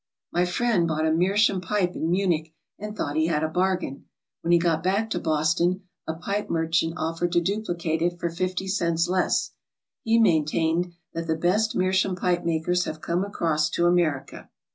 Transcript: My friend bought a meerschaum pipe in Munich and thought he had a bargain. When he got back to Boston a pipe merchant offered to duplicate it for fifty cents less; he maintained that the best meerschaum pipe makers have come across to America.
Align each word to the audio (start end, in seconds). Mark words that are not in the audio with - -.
My 0.31 0.45
friend 0.45 0.87
bought 0.87 1.05
a 1.05 1.11
meerschaum 1.11 1.61
pipe 1.61 1.95
in 1.95 2.09
Munich 2.09 2.55
and 2.79 2.97
thought 2.97 3.15
he 3.15 3.27
had 3.27 3.43
a 3.43 3.47
bargain. 3.47 4.05
When 4.41 4.51
he 4.51 4.57
got 4.57 4.81
back 4.81 5.11
to 5.11 5.19
Boston 5.19 5.83
a 6.07 6.15
pipe 6.15 6.49
merchant 6.49 6.95
offered 6.97 7.31
to 7.33 7.39
duplicate 7.39 8.01
it 8.01 8.19
for 8.19 8.31
fifty 8.31 8.67
cents 8.67 9.07
less; 9.07 9.51
he 10.01 10.17
maintained 10.17 10.91
that 11.13 11.27
the 11.27 11.35
best 11.35 11.75
meerschaum 11.75 12.15
pipe 12.15 12.43
makers 12.43 12.85
have 12.85 12.99
come 12.99 13.23
across 13.23 13.69
to 13.69 13.85
America. 13.85 14.49